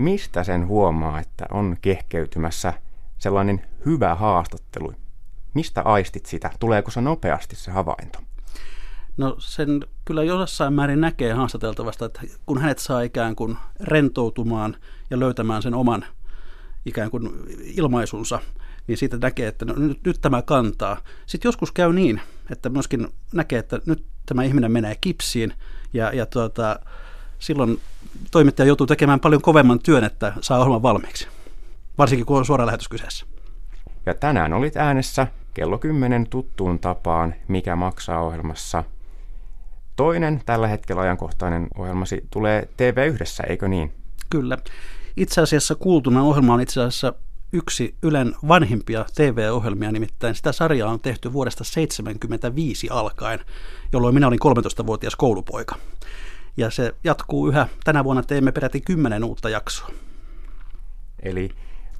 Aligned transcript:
mistä 0.00 0.44
sen 0.44 0.66
huomaa, 0.66 1.20
että 1.20 1.46
on 1.50 1.76
kehkeytymässä 1.82 2.72
sellainen 3.18 3.66
hyvä 3.86 4.14
haastattelu? 4.14 4.92
Mistä 5.54 5.82
aistit 5.82 6.26
sitä? 6.26 6.50
Tuleeko 6.60 6.90
se 6.90 7.00
nopeasti 7.00 7.56
se 7.56 7.70
havainto? 7.70 8.18
No 9.16 9.36
sen 9.38 9.84
kyllä 10.04 10.24
jossain 10.24 10.72
määrin 10.72 11.00
näkee 11.00 11.32
haastateltavasta, 11.32 12.06
että 12.06 12.20
kun 12.46 12.60
hänet 12.60 12.78
saa 12.78 13.02
ikään 13.02 13.36
kuin 13.36 13.56
rentoutumaan 13.80 14.76
ja 15.10 15.20
löytämään 15.20 15.62
sen 15.62 15.74
oman 15.74 16.04
ikään 16.86 17.10
kuin 17.10 17.30
ilmaisunsa, 17.62 18.40
niin 18.86 18.98
siitä 18.98 19.18
näkee, 19.22 19.48
että 19.48 19.64
no, 19.64 19.74
nyt, 19.76 19.98
nyt 20.04 20.18
tämä 20.20 20.42
kantaa. 20.42 21.00
Sitten 21.26 21.48
joskus 21.48 21.72
käy 21.72 21.92
niin, 21.92 22.20
että 22.50 22.68
myöskin 22.68 23.08
näkee, 23.34 23.58
että 23.58 23.80
nyt 23.86 24.04
tämä 24.26 24.42
ihminen 24.42 24.72
menee 24.72 24.96
kipsiin 25.00 25.52
ja, 25.92 26.12
ja 26.12 26.26
tuota, 26.26 26.80
silloin 27.40 27.80
toimittaja 28.30 28.66
joutuu 28.66 28.86
tekemään 28.86 29.20
paljon 29.20 29.42
kovemman 29.42 29.80
työn, 29.80 30.04
että 30.04 30.32
saa 30.40 30.58
ohjelman 30.58 30.82
valmiiksi, 30.82 31.28
varsinkin 31.98 32.26
kun 32.26 32.38
on 32.38 32.44
suora 32.44 32.66
lähetys 32.66 32.88
kyseessä. 32.88 33.26
Ja 34.06 34.14
tänään 34.14 34.52
olit 34.52 34.76
äänessä 34.76 35.26
kello 35.54 35.78
10 35.78 36.26
tuttuun 36.26 36.78
tapaan, 36.78 37.34
mikä 37.48 37.76
maksaa 37.76 38.20
ohjelmassa. 38.20 38.84
Toinen 39.96 40.42
tällä 40.46 40.68
hetkellä 40.68 41.02
ajankohtainen 41.02 41.68
ohjelmasi 41.78 42.24
tulee 42.30 42.62
TV1, 42.62 43.50
eikö 43.50 43.68
niin? 43.68 43.92
Kyllä. 44.30 44.58
Itse 45.16 45.40
asiassa 45.40 45.74
kuultuna 45.74 46.22
ohjelma 46.22 46.54
on 46.54 46.60
itse 46.60 46.80
asiassa 46.80 47.12
yksi 47.52 47.94
Ylen 48.02 48.34
vanhimpia 48.48 49.04
TV-ohjelmia, 49.14 49.92
nimittäin 49.92 50.34
sitä 50.34 50.52
sarjaa 50.52 50.90
on 50.90 51.00
tehty 51.00 51.32
vuodesta 51.32 51.64
1975 51.64 52.88
alkaen, 52.90 53.40
jolloin 53.92 54.14
minä 54.14 54.26
olin 54.26 54.38
13-vuotias 54.44 55.16
koulupoika. 55.16 55.76
Ja 56.56 56.70
se 56.70 56.94
jatkuu 57.04 57.48
yhä. 57.48 57.68
Tänä 57.84 58.04
vuonna 58.04 58.22
teemme 58.22 58.52
peräti 58.52 58.80
kymmenen 58.80 59.24
uutta 59.24 59.48
jaksoa. 59.48 59.90
Eli 61.22 61.50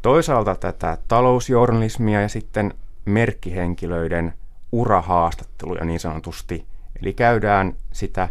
toisaalta 0.02 0.54
tätä 0.54 0.98
talousjournalismia 1.08 2.20
ja 2.20 2.28
sitten 2.28 2.74
merkkihenkilöiden 3.04 4.34
urahaastatteluja 4.72 5.84
niin 5.84 6.00
sanotusti. 6.00 6.66
Eli 7.02 7.12
käydään 7.12 7.76
sitä 7.92 8.28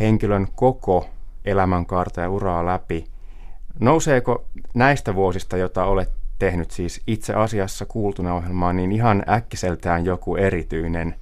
henkilön 0.00 0.48
koko 0.54 1.08
elämänkaarta 1.44 2.20
ja 2.20 2.30
uraa 2.30 2.66
läpi. 2.66 3.06
Nouseeko 3.80 4.44
näistä 4.74 5.14
vuosista, 5.14 5.56
jota 5.56 5.84
olet 5.84 6.10
tehnyt 6.38 6.70
siis 6.70 7.02
itse 7.06 7.34
asiassa 7.34 7.86
kuultuna 7.86 8.34
ohjelmaan, 8.34 8.76
niin 8.76 8.92
ihan 8.92 9.22
äkkiseltään 9.28 10.04
joku 10.04 10.36
erityinen 10.36 11.14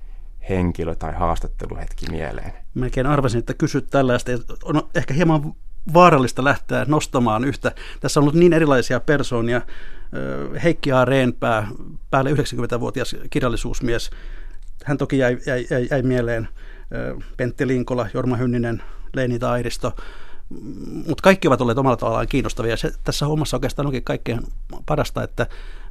henkilö 0.49 0.95
tai 0.95 1.15
haastatteluhetki 1.15 2.07
mieleen? 2.11 2.53
Melkein 2.77 3.07
arvasin, 3.07 3.39
että 3.39 3.55
kysyt 3.55 3.91
tällaista. 3.91 4.33
On 4.65 4.89
ehkä 4.95 5.15
hieman 5.15 5.55
vaarallista 5.95 6.45
lähteä 6.45 6.85
nostamaan 6.89 7.45
yhtä. 7.45 7.73
Tässä 8.01 8.21
on 8.21 8.23
ollut 8.23 8.35
niin 8.35 8.53
erilaisia 8.53 9.01
persoonia. 9.01 9.61
Heikki 10.65 10.93
A. 10.93 11.05
Reenpää, 11.05 11.69
päälle 12.11 12.31
90-vuotias 12.31 13.17
kirjallisuusmies. 13.31 14.11
Hän 14.85 14.99
toki 14.99 15.19
jäi, 15.19 15.39
jäi, 15.47 15.67
jäi, 15.71 15.89
jäi 15.91 16.03
mieleen. 16.03 16.49
Pentti 17.37 17.67
Linkola, 17.67 18.09
Jorma 18.15 18.37
Hynninen, 18.37 18.83
Leini 19.15 19.39
Tairisto. 19.39 19.93
Mutta 21.07 21.23
kaikki 21.23 21.49
ovat 21.49 21.61
olleet 21.61 21.79
omalla 21.79 21.97
tavallaan 21.97 22.29
kiinnostavia. 22.29 22.77
Se, 22.77 22.93
tässä 23.05 23.27
hommassa 23.27 23.57
oikeastaan 23.57 23.87
onkin 23.87 24.05
kaikkein 24.05 24.41
parasta, 24.87 25.23
että 25.23 25.47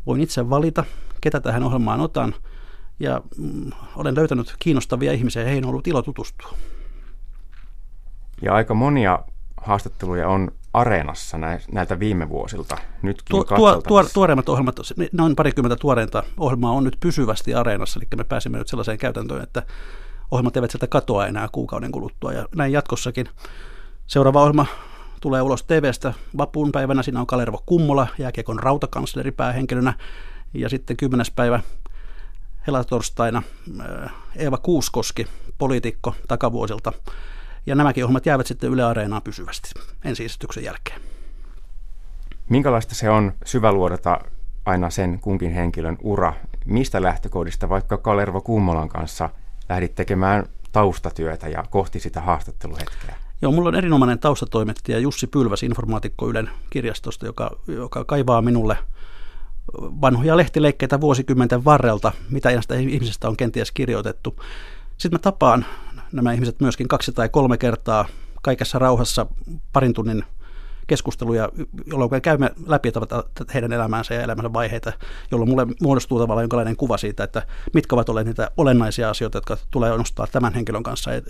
voin 0.06 0.22
itse 0.22 0.50
valita, 0.50 0.84
ketä 1.22 1.40
tähän 1.40 1.64
ohjelmaan 1.64 2.02
otan. 2.02 2.36
Ja 3.00 3.22
mm, 3.38 3.72
olen 3.96 4.16
löytänyt 4.16 4.56
kiinnostavia 4.60 5.12
ihmisiä 5.12 5.42
ja 5.42 5.48
heihin 5.48 5.66
on 5.66 5.70
ollut 5.70 5.88
ilo 5.88 6.02
tutustua. 6.02 6.58
Ja 8.42 8.54
aika 8.54 8.74
monia 8.74 9.20
haastatteluja 9.58 10.28
on 10.28 10.52
areenassa 10.74 11.38
näiltä 11.72 12.00
viime 12.00 12.30
vuosilta. 12.30 12.78
Nytkin 13.02 13.26
tuo, 13.30 13.44
tuo, 13.44 13.82
tuo, 13.82 14.04
Tuoreimmat 14.14 14.50
ohjelmat, 14.50 14.76
noin 15.12 15.36
parikymmentä 15.36 15.76
tuoreinta 15.76 16.24
ohjelmaa 16.38 16.72
on 16.72 16.84
nyt 16.84 16.98
pysyvästi 17.00 17.54
areenassa, 17.54 18.00
eli 18.00 18.08
me 18.16 18.24
pääsimme 18.24 18.58
nyt 18.58 18.68
sellaiseen 18.68 18.98
käytäntöön, 18.98 19.44
että 19.44 19.64
ohjelmat 20.32 20.56
eivät 20.56 20.72
sieltä 20.72 20.88
katoa 20.88 21.28
enää 21.28 21.48
kuukauden 21.52 21.92
kuluttua, 21.92 22.34
ja 22.34 22.46
näin 22.56 22.72
jatkossakin. 22.72 23.30
Seuraava 24.08 24.42
ohjelma 24.42 24.66
tulee 25.22 25.42
ulos 25.42 25.64
TVstä 25.64 26.14
vapuun 26.38 26.72
päivänä, 26.72 27.04
siinä 27.04 27.20
on 27.20 27.28
Kalervo 27.28 27.64
Kummola, 27.66 28.08
jääkiekon 28.18 28.60
rautakansleri 28.60 29.32
päähenkilönä, 29.32 29.94
ja 30.54 30.70
sitten 30.70 30.98
kymmenes 30.98 31.32
päivä 31.32 31.60
helatorstaina 32.68 33.44
Eeva 34.36 34.58
Kuuskoski, 34.58 35.28
poliitikko 35.58 36.16
takavuosilta, 36.28 36.94
ja 37.66 37.76
nämäkin 37.76 38.04
ohjelmat 38.04 38.26
jäävät 38.26 38.48
sitten 38.48 38.70
Yle 38.70 38.84
Areenaan 38.84 39.22
pysyvästi 39.22 39.70
ensi 40.06 40.26
esityksen 40.26 40.64
jälkeen. 40.64 41.02
Minkälaista 42.50 42.96
se 42.96 43.10
on 43.10 43.34
syväluodata 43.46 44.20
aina 44.66 44.90
sen 44.90 45.20
kunkin 45.20 45.52
henkilön 45.52 45.98
ura? 46.02 46.34
Mistä 46.66 47.02
lähtökohdista 47.02 47.70
vaikka 47.70 47.98
Kalervo 47.98 48.42
Kummolan 48.42 48.90
kanssa 48.90 49.30
lähdit 49.70 49.96
tekemään 49.96 50.46
taustatyötä 50.72 51.48
ja 51.48 51.64
kohti 51.70 52.00
sitä 52.00 52.22
haastatteluhetkeä? 52.22 53.16
Joo, 53.42 53.52
mulla 53.52 53.70
on 53.70 53.76
erinomainen 53.76 54.20
taustatoimittaja 54.20 55.00
Jussi 55.00 55.28
Pylväs 55.28 55.64
Informaatikko 55.64 56.30
Ylen 56.30 56.50
kirjastosta, 56.70 57.26
joka, 57.26 57.52
joka 57.68 58.06
kaivaa 58.06 58.42
minulle 58.42 58.78
vanhoja 59.78 60.38
lehtileikkeitä 60.38 61.02
vuosikymmenten 61.02 61.66
varrelta, 61.66 62.12
mitä 62.30 62.52
näistä 62.52 62.76
ihmisistä 62.76 63.28
on 63.28 63.38
kenties 63.38 63.72
kirjoitettu. 63.72 64.36
Sitten 64.98 65.16
mä 65.16 65.20
tapaan 65.20 65.66
nämä 66.12 66.34
ihmiset 66.34 66.60
myöskin 66.60 66.88
kaksi 66.88 67.12
tai 67.12 67.30
kolme 67.30 67.58
kertaa 67.58 68.06
kaikessa 68.42 68.80
rauhassa 68.80 69.26
parin 69.74 69.94
tunnin 69.94 70.24
keskusteluja, 70.88 71.50
jolloin 71.86 72.22
käymme 72.22 72.52
läpi 72.66 72.92
heidän 73.54 73.74
elämäänsä 73.74 74.14
ja 74.14 74.22
elämänsä 74.22 74.54
vaiheita, 74.54 74.94
jolloin 75.32 75.50
mulle 75.50 75.68
muodostuu 75.82 76.20
tavallaan 76.20 76.44
jonkinlainen 76.44 76.76
kuva 76.76 76.98
siitä, 76.98 77.24
että 77.24 77.42
mitkä 77.74 77.96
ovat 77.96 78.10
olleet 78.10 78.28
niitä 78.28 78.52
olennaisia 78.58 79.10
asioita, 79.10 79.38
jotka 79.38 79.58
tulee 79.72 79.98
nostaa 79.98 80.28
tämän 80.32 80.54
henkilön 80.54 80.84
kanssa 80.84 81.14
e-, 81.14 81.22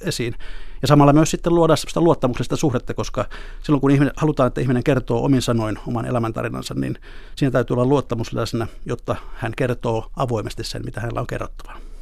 esiin. 0.00 0.34
Ja 0.82 0.88
samalla 0.88 1.12
myös 1.12 1.30
sitten 1.30 1.54
luoda 1.54 1.76
sellaista 1.76 2.00
luottamuksellista 2.00 2.56
suhdetta, 2.56 2.94
koska 2.94 3.24
silloin 3.62 3.80
kun 3.80 3.90
ihminen, 3.90 4.12
halutaan, 4.16 4.46
että 4.46 4.60
ihminen 4.60 4.84
kertoo 4.84 5.24
omin 5.24 5.42
sanoin 5.42 5.78
oman 5.86 6.06
elämäntarinansa, 6.06 6.74
niin 6.74 6.98
siinä 7.36 7.50
täytyy 7.50 7.74
olla 7.74 7.86
luottamus 7.86 8.32
läsnä, 8.32 8.66
jotta 8.86 9.16
hän 9.34 9.52
kertoo 9.56 10.10
avoimesti 10.16 10.64
sen, 10.64 10.84
mitä 10.84 11.00
hänellä 11.00 11.20
on 11.20 11.26
kerrottavaa 11.26 11.93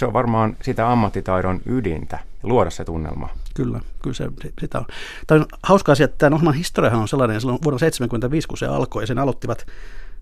se 0.00 0.06
on 0.06 0.12
varmaan 0.12 0.56
sitä 0.62 0.92
ammattitaidon 0.92 1.60
ydintä, 1.66 2.18
luoda 2.42 2.70
se 2.70 2.84
tunnelma. 2.84 3.28
Kyllä, 3.54 3.80
kyllä 4.02 4.14
se, 4.14 4.28
sitä 4.60 4.78
on. 4.78 4.86
Tämä 5.26 5.40
on 5.40 5.46
hauska 5.62 5.92
asia, 5.92 6.04
että 6.04 6.18
tämän 6.18 6.34
ohjelman 6.34 6.54
historiahan 6.54 7.00
on 7.00 7.08
sellainen, 7.08 7.40
silloin 7.40 7.58
vuonna 7.64 7.78
1975, 7.78 8.48
kun 8.48 8.58
se 8.58 8.66
alkoi, 8.66 9.02
ja 9.02 9.06
sen 9.06 9.18
aloittivat 9.18 9.66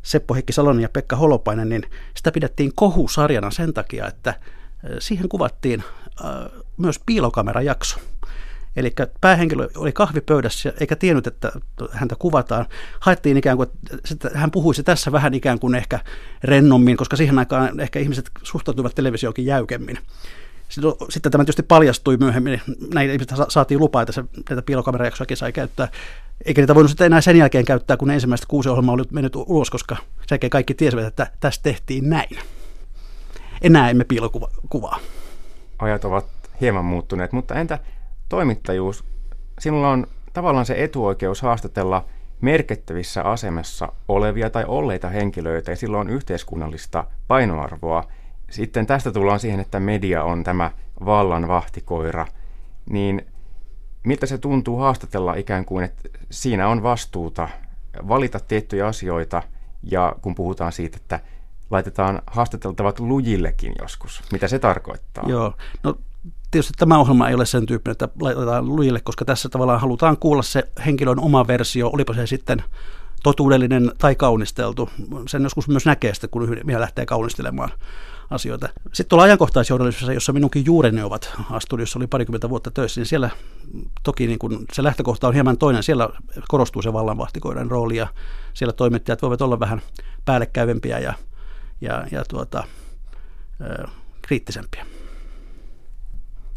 Seppo 0.02 0.34
Heikki 0.34 0.52
Salonen 0.52 0.82
ja 0.82 0.88
Pekka 0.88 1.16
Holopainen, 1.16 1.68
niin 1.68 1.82
sitä 2.16 2.32
pidettiin 2.32 2.72
kohusarjana 2.74 3.50
sen 3.50 3.74
takia, 3.74 4.06
että 4.06 4.34
siihen 4.98 5.28
kuvattiin 5.28 5.84
myös 6.76 7.00
piilokamerajakso. 7.06 7.98
Eli 8.78 8.92
päähenkilö 9.20 9.68
oli 9.76 9.92
kahvipöydässä 9.92 10.72
eikä 10.80 10.96
tiennyt, 10.96 11.26
että 11.26 11.52
häntä 11.90 12.16
kuvataan. 12.18 12.66
Haettiin 13.00 13.36
ikään 13.36 13.56
kuin, 13.56 13.68
että 14.12 14.30
hän 14.34 14.50
puhuisi 14.50 14.82
tässä 14.82 15.12
vähän 15.12 15.34
ikään 15.34 15.58
kuin 15.58 15.74
ehkä 15.74 15.98
rennommin, 16.44 16.96
koska 16.96 17.16
siihen 17.16 17.38
aikaan 17.38 17.80
ehkä 17.80 17.98
ihmiset 17.98 18.30
suhtautuivat 18.42 18.94
televisioonkin 18.94 19.46
jäykemmin. 19.46 19.98
Sitten 21.08 21.32
tämä 21.32 21.44
tietysti 21.44 21.62
paljastui 21.62 22.16
myöhemmin, 22.16 22.60
näitä 22.94 23.12
ihmiset 23.12 23.38
saatiin 23.48 23.80
lupaa, 23.80 24.02
että 24.02 24.12
se, 24.12 24.24
näitä 24.50 24.62
piilokamerajaksoakin 24.62 25.36
sai 25.36 25.52
käyttää. 25.52 25.88
Eikä 26.44 26.62
niitä 26.62 26.74
voinut 26.74 26.90
sitten 26.90 27.06
enää 27.06 27.20
sen 27.20 27.36
jälkeen 27.36 27.64
käyttää, 27.64 27.96
kun 27.96 28.10
ensimmäistä 28.10 28.46
kuusi 28.48 28.68
ohjelmaa 28.68 28.94
oli 28.94 29.02
mennyt 29.12 29.36
ulos, 29.36 29.70
koska 29.70 29.96
sen 30.26 30.50
kaikki 30.50 30.74
tiesivät, 30.74 31.04
että 31.06 31.26
tässä 31.40 31.62
tehtiin 31.62 32.10
näin. 32.10 32.38
Enää 33.62 33.90
emme 33.90 34.04
piilokuvaa. 34.04 35.00
Ajat 35.78 36.04
ovat 36.04 36.26
hieman 36.60 36.84
muuttuneet, 36.84 37.32
mutta 37.32 37.54
entä 37.54 37.78
toimittajuus, 38.28 39.04
sinulla 39.58 39.88
on 39.88 40.06
tavallaan 40.32 40.66
se 40.66 40.84
etuoikeus 40.84 41.42
haastatella 41.42 42.04
merkittävissä 42.40 43.22
asemassa 43.22 43.92
olevia 44.08 44.50
tai 44.50 44.64
olleita 44.68 45.08
henkilöitä 45.08 45.72
ja 45.72 45.76
silloin 45.76 46.00
on 46.08 46.14
yhteiskunnallista 46.14 47.04
painoarvoa. 47.28 48.04
Sitten 48.50 48.86
tästä 48.86 49.12
tullaan 49.12 49.40
siihen, 49.40 49.60
että 49.60 49.80
media 49.80 50.24
on 50.24 50.44
tämä 50.44 50.70
vallan 51.04 51.48
vahtikoira, 51.48 52.26
niin 52.90 53.26
miltä 54.04 54.26
se 54.26 54.38
tuntuu 54.38 54.76
haastatella 54.76 55.34
ikään 55.34 55.64
kuin, 55.64 55.84
että 55.84 56.08
siinä 56.30 56.68
on 56.68 56.82
vastuuta 56.82 57.48
valita 58.08 58.40
tiettyjä 58.40 58.86
asioita 58.86 59.42
ja 59.82 60.16
kun 60.22 60.34
puhutaan 60.34 60.72
siitä, 60.72 60.96
että 60.96 61.20
laitetaan 61.70 62.22
haastateltavat 62.26 63.00
lujillekin 63.00 63.72
joskus. 63.80 64.22
Mitä 64.32 64.48
se 64.48 64.58
tarkoittaa? 64.58 65.24
Joo, 65.26 65.54
no 65.82 65.94
tietysti 66.50 66.74
tämä 66.78 66.98
ohjelma 66.98 67.28
ei 67.28 67.34
ole 67.34 67.46
sen 67.46 67.66
tyyppinen, 67.66 67.92
että 67.92 68.08
laitetaan 68.20 68.76
lujille, 68.76 69.00
koska 69.00 69.24
tässä 69.24 69.48
tavallaan 69.48 69.80
halutaan 69.80 70.16
kuulla 70.16 70.42
se 70.42 70.62
henkilön 70.86 71.20
oma 71.20 71.46
versio, 71.46 71.90
olipa 71.92 72.14
se 72.14 72.26
sitten 72.26 72.62
totuudellinen 73.22 73.92
tai 73.98 74.14
kaunisteltu. 74.14 74.90
Sen 75.26 75.42
joskus 75.42 75.68
myös 75.68 75.86
näkee 75.86 76.14
sitten, 76.14 76.30
kun 76.30 76.56
minä 76.64 76.80
lähtee 76.80 77.06
kaunistelemaan 77.06 77.70
asioita. 78.30 78.68
Sitten 78.84 79.06
tuolla 79.08 79.24
ajankohtaisjournalismissa, 79.24 80.12
jossa 80.12 80.32
minunkin 80.32 80.64
juureni 80.64 81.02
ovat 81.02 81.30
studiossa 81.58 81.98
oli 81.98 82.06
parikymmentä 82.06 82.50
vuotta 82.50 82.70
töissä, 82.70 83.00
niin 83.00 83.06
siellä 83.06 83.30
toki 84.02 84.26
niin 84.26 84.38
kun 84.38 84.64
se 84.72 84.82
lähtökohta 84.82 85.28
on 85.28 85.34
hieman 85.34 85.58
toinen. 85.58 85.82
Siellä 85.82 86.08
korostuu 86.48 86.82
se 86.82 86.92
vallanvahtikoiden 86.92 87.70
rooli 87.70 87.96
ja 87.96 88.06
siellä 88.54 88.72
toimittajat 88.72 89.22
voivat 89.22 89.42
olla 89.42 89.60
vähän 89.60 89.82
päällekäyvempiä 90.24 90.98
ja, 90.98 91.14
ja, 91.80 92.06
ja 92.10 92.24
tuota, 92.28 92.64
kriittisempiä. 94.22 94.86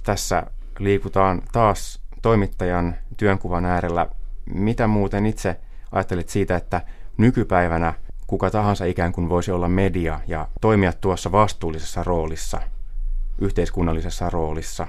Tässä 0.03 0.44
liikutaan 0.80 1.42
taas 1.51 2.01
toimittajan 2.21 2.95
työnkuvan 3.18 3.65
äärellä. 3.65 4.07
Mitä 4.45 4.88
muuten 4.88 5.25
itse 5.25 5.59
ajattelit 5.92 6.30
siitä, 6.30 6.56
että 6.56 6.81
nykypäivänä 7.18 7.94
kuka 8.27 8.51
tahansa 8.51 8.86
ikään 8.86 9.12
kuin 9.12 9.30
voisi 9.30 9.51
olla 9.51 9.68
media 9.68 10.19
ja 10.27 10.48
toimia 10.62 10.94
tuossa 10.94 11.31
vastuullisessa 11.31 12.03
roolissa, 12.03 12.62
yhteiskunnallisessa 13.38 14.30
roolissa. 14.30 14.88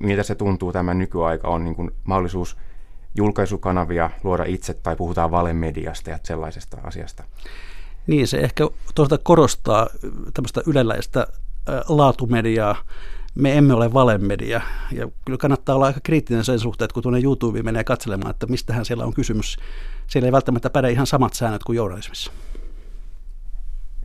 Miltä 0.00 0.22
se 0.22 0.34
tuntuu 0.34 0.72
tämä 0.72 0.94
nykyaika 0.94 1.48
on 1.48 1.64
niin 1.64 1.74
kuin 1.74 1.90
mahdollisuus 2.04 2.56
julkaisukanavia 3.14 4.10
luoda 4.24 4.44
itse 4.44 4.74
tai 4.74 4.96
puhutaan 4.96 5.30
valemediasta 5.30 6.10
ja 6.10 6.18
sellaisesta 6.22 6.76
asiasta? 6.82 7.24
Niin, 8.06 8.28
se 8.28 8.38
ehkä 8.38 8.64
tuosta 8.94 9.18
korostaa 9.18 9.86
tämmöistä 10.34 10.62
yleläistä 10.66 11.26
laatumediaa. 11.88 12.76
Me 13.34 13.58
emme 13.58 13.74
ole 13.74 13.92
valemedia 13.92 14.60
ja 14.92 15.08
kyllä 15.24 15.38
kannattaa 15.38 15.74
olla 15.74 15.86
aika 15.86 16.00
kriittinen 16.02 16.44
sen 16.44 16.58
suhteen, 16.58 16.84
että 16.84 16.94
kun 16.94 17.02
tuonne 17.02 17.20
YouTubeen 17.20 17.64
menee 17.64 17.84
katselemaan, 17.84 18.30
että 18.30 18.46
mistähän 18.46 18.84
siellä 18.84 19.04
on 19.04 19.14
kysymys. 19.14 19.56
Siellä 20.06 20.26
ei 20.26 20.32
välttämättä 20.32 20.70
päde 20.70 20.90
ihan 20.90 21.06
samat 21.06 21.34
säännöt 21.34 21.64
kuin 21.64 21.76
journalismissa. 21.76 22.32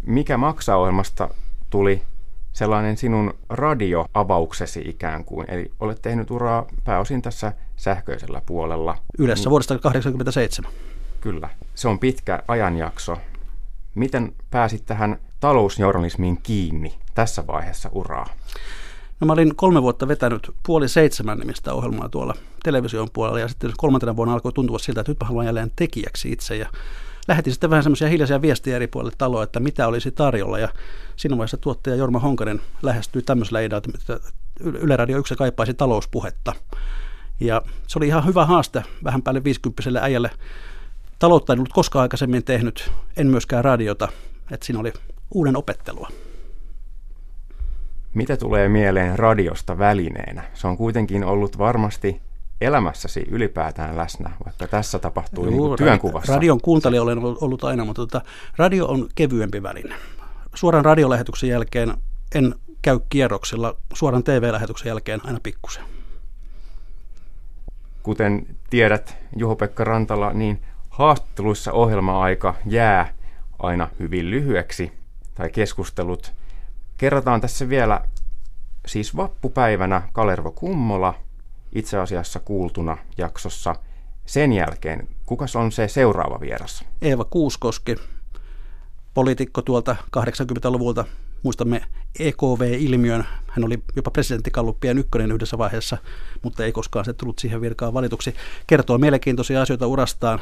Mikä 0.06 0.38
maksaa 0.38 0.78
ohjelmasta 0.78 1.30
tuli 1.70 2.02
sellainen 2.54 2.98
sinun 2.98 3.34
radioavauksesi 3.50 4.82
ikään 4.86 5.26
kuin. 5.26 5.52
Eli 5.52 5.72
olet 5.80 6.02
tehnyt 6.02 6.32
uraa 6.32 6.66
pääosin 6.84 7.22
tässä 7.22 7.54
sähköisellä 7.76 8.42
puolella. 8.46 8.98
Yleensä 9.20 9.44
niin, 9.44 9.50
vuodesta 9.50 9.74
1987. 9.74 10.72
Kyllä. 11.22 11.50
Se 11.76 11.88
on 11.88 12.00
pitkä 12.00 12.44
ajanjakso. 12.48 13.18
Miten 13.96 14.34
pääsit 14.52 14.86
tähän 14.86 15.20
talousjournalismiin 15.40 16.40
kiinni 16.44 16.94
tässä 17.16 17.48
vaiheessa 17.48 17.90
uraa? 17.92 18.28
No 19.20 19.28
mä 19.28 19.34
olin 19.34 19.56
kolme 19.56 19.82
vuotta 19.82 20.08
vetänyt 20.08 20.52
puoli 20.66 20.90
seitsemän 20.90 21.40
nimistä 21.40 21.74
ohjelmaa 21.74 22.10
tuolla 22.10 22.34
television 22.64 23.08
puolella 23.14 23.40
ja 23.40 23.48
sitten 23.48 23.72
kolmantena 23.78 24.16
vuonna 24.16 24.34
alkoi 24.34 24.54
tuntua 24.54 24.80
siltä, 24.80 25.02
että 25.02 25.12
nyt 25.12 25.20
mä 25.22 25.28
haluan 25.28 25.46
jälleen 25.46 25.72
tekijäksi 25.76 26.32
itse 26.32 26.56
ja 26.56 26.70
lähetin 27.28 27.54
sitten 27.54 27.70
vähän 27.70 27.84
semmoisia 27.84 28.08
hiljaisia 28.08 28.42
viestiä 28.42 28.76
eri 28.76 28.88
puolille 28.88 29.16
taloa, 29.18 29.44
että 29.44 29.60
mitä 29.60 29.88
olisi 29.88 30.12
tarjolla. 30.12 30.60
Ja 30.60 30.70
siinä 31.16 31.38
vaiheessa 31.38 31.58
tuottaja 31.58 31.96
Jorma 31.96 32.20
Honkanen 32.20 32.62
lähestyi 32.82 33.22
tämmöisellä 33.22 33.62
idealla, 33.62 33.84
että 34.00 34.30
Yle 34.60 34.98
Radio 34.98 35.18
1 35.18 35.36
kaipaisi 35.36 35.74
talouspuhetta. 35.74 36.54
Ja 37.40 37.62
se 37.88 38.00
oli 38.00 38.08
ihan 38.08 38.26
hyvä 38.26 38.46
haaste 38.46 38.84
vähän 39.04 39.22
päälle 39.22 39.44
50 39.44 39.84
äijälle. 40.02 40.32
Taloutta 41.20 41.54
en 41.54 41.60
ollut 41.60 41.74
koskaan 41.74 42.02
aikaisemmin 42.02 42.44
tehnyt, 42.44 42.92
en 43.18 43.28
myöskään 43.28 43.66
radiota, 43.66 44.08
että 44.52 44.66
siinä 44.66 44.80
oli 44.80 44.94
uuden 45.32 45.58
opettelua. 45.58 46.10
Mitä 48.14 48.38
tulee 48.38 48.70
mieleen 48.70 49.20
radiosta 49.20 49.78
välineenä? 49.78 50.44
Se 50.54 50.68
on 50.68 50.78
kuitenkin 50.78 51.24
ollut 51.24 51.58
varmasti 51.58 52.22
elämässäsi 52.62 53.26
ylipäätään 53.32 53.98
läsnä, 53.98 54.32
vaikka 54.46 54.68
tässä 54.68 55.00
tapahtuu 55.00 55.46
Juu, 55.46 55.68
niin 55.68 55.78
työnkuvassa? 55.78 56.36
Radion 56.36 56.62
kuuntelija 56.62 57.02
olen 57.02 57.20
ollut 57.20 57.64
aina, 57.64 57.86
mutta 57.86 58.02
tota, 58.02 58.22
radio 58.58 58.86
on 58.88 59.10
kevyempi 59.16 59.64
väline. 59.64 59.96
Suoran 60.56 60.86
radiolähetyksen 60.86 61.50
jälkeen 61.50 61.94
en 62.36 62.56
käy 62.82 63.00
kierroksilla, 63.10 63.76
suoran 63.94 64.24
TV-lähetyksen 64.24 64.90
jälkeen 64.90 65.26
aina 65.26 65.40
pikkusen. 65.44 65.84
Kuten 68.04 68.46
tiedät, 68.70 69.18
Juho-Pekka 69.36 69.84
Rantala, 69.84 70.34
niin 70.34 70.62
haastatteluissa 70.90 71.72
ohjelma-aika 71.72 72.56
jää 72.66 73.14
aina 73.60 73.88
hyvin 74.00 74.32
lyhyeksi, 74.32 74.92
tai 75.36 75.50
keskustelut. 75.50 76.39
Kerrotaan 77.00 77.42
tässä 77.42 77.70
vielä, 77.70 78.02
siis 78.88 79.16
vappupäivänä 79.16 80.02
Kalervo 80.14 80.52
Kummola– 80.52 81.14
itse 81.74 81.98
asiassa 81.98 82.40
kuultuna 82.40 82.98
jaksossa. 83.18 83.76
Sen 84.26 84.54
jälkeen, 84.54 85.08
kuka 85.26 85.46
on 85.56 85.72
se 85.72 85.88
seuraava 85.88 86.40
vieras? 86.40 86.86
Eeva 87.02 87.26
Kuuskoski, 87.26 87.96
poliitikko 89.14 89.62
tuolta 89.62 89.96
80-luvulta. 90.18 91.06
Muistamme 91.44 91.82
EKV-ilmiön. 92.20 93.26
Hän 93.48 93.66
oli 93.66 93.84
jopa 93.96 94.12
presidenttikalluppien 94.12 94.98
ykkönen 94.98 95.32
yhdessä 95.32 95.58
vaiheessa, 95.58 95.98
mutta 96.44 96.66
ei 96.66 96.72
koskaan 96.72 97.06
se 97.06 97.14
tullut 97.14 97.40
siihen 97.40 97.62
virkaan 97.62 97.94
valituksi. 97.94 98.36
Kertoo 98.68 98.98
mielenkiintoisia 98.98 99.62
asioita 99.62 99.88
urastaan. 99.88 100.40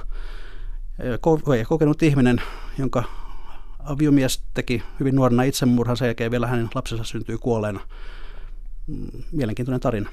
Kokenut 1.68 2.04
ihminen, 2.04 2.42
jonka 2.78 3.04
aviomies 3.88 4.44
teki 4.54 4.84
hyvin 5.00 5.16
nuorena 5.16 5.44
itsemurhan, 5.44 5.98
sen 5.98 6.06
jälkeen 6.06 6.32
vielä 6.32 6.48
hänen 6.48 6.70
lapsensa 6.76 7.04
syntyi 7.04 7.38
kuolleena. 7.38 7.80
Mm, 8.88 9.24
mielenkiintoinen 9.32 9.80
tarina. 9.80 10.10